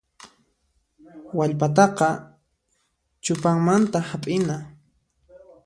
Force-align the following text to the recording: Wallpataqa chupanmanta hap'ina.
Wallpataqa 1.37 2.07
chupanmanta 3.23 3.99
hap'ina. 4.09 4.57